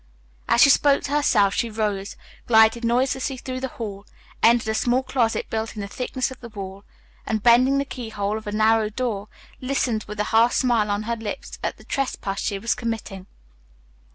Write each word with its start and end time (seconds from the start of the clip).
As 0.49 0.61
she 0.61 0.71
spoke 0.71 1.03
to 1.03 1.11
herself 1.11 1.53
she 1.53 1.69
rose, 1.69 2.15
glided 2.47 2.83
noiselessly 2.83 3.37
through 3.37 3.59
the 3.59 3.67
hall, 3.77 4.03
entered 4.41 4.69
a 4.69 4.73
small 4.73 5.03
closet 5.03 5.47
built 5.51 5.75
in 5.75 5.81
the 5.83 5.87
thickness 5.87 6.31
of 6.31 6.39
the 6.39 6.49
wall, 6.49 6.83
and, 7.27 7.43
bending 7.43 7.75
to 7.75 7.77
the 7.77 7.85
keyhole 7.85 8.39
of 8.39 8.47
a 8.47 8.51
narrow 8.51 8.89
door, 8.89 9.27
listened 9.61 10.05
with 10.07 10.19
a 10.19 10.23
half 10.33 10.53
smile 10.53 10.89
on 10.89 11.03
her 11.03 11.15
lips 11.17 11.59
at 11.63 11.77
the 11.77 11.83
trespass 11.85 12.39
she 12.39 12.57
was 12.57 12.73
committing. 12.73 13.27